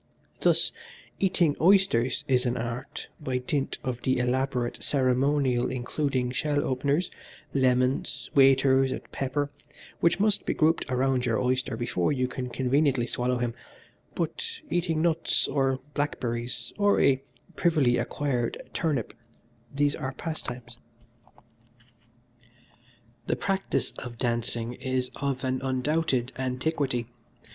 Thus, 0.39 0.71
eating 1.19 1.55
oysters 1.61 2.23
is 2.27 2.47
an 2.47 2.57
art 2.57 3.05
by 3.19 3.37
dint 3.37 3.77
of 3.83 4.01
the 4.01 4.17
elaborate 4.17 4.81
ceremonial 4.83 5.69
including 5.69 6.31
shell 6.31 6.63
openers, 6.65 7.11
lemons, 7.53 8.31
waiters 8.33 8.91
and 8.91 9.03
pepper, 9.11 9.51
which 9.99 10.19
must 10.19 10.43
be 10.47 10.55
grouped 10.55 10.85
around 10.89 11.27
your 11.27 11.39
oyster 11.39 11.77
before 11.77 12.11
you 12.11 12.27
can 12.27 12.49
conveniently 12.49 13.05
swallow 13.05 13.37
him, 13.37 13.53
but 14.15 14.43
eating 14.71 15.03
nuts, 15.03 15.47
or 15.47 15.79
blackberries, 15.93 16.73
or 16.79 16.99
a 16.99 17.21
privily 17.55 17.97
acquired 17.97 18.59
turnip 18.73 19.13
these 19.71 19.95
are 19.95 20.13
pastimes. 20.13 20.79
"The 23.27 23.35
practice 23.35 23.91
of 23.99 24.17
dancing 24.17 24.73
is 24.73 25.11
of 25.17 25.43
an 25.43 25.61
undoubted 25.61 26.31
antiquity. 26.39 27.05